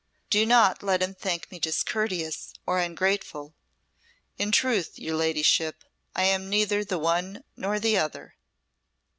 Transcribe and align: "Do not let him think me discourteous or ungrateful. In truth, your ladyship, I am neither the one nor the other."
"Do 0.31 0.47
not 0.47 0.81
let 0.81 1.03
him 1.03 1.13
think 1.13 1.51
me 1.51 1.59
discourteous 1.59 2.55
or 2.65 2.79
ungrateful. 2.79 3.53
In 4.35 4.51
truth, 4.51 4.97
your 4.97 5.15
ladyship, 5.15 5.83
I 6.15 6.23
am 6.23 6.49
neither 6.49 6.83
the 6.83 6.97
one 6.97 7.43
nor 7.55 7.79
the 7.79 7.99
other." 7.99 8.33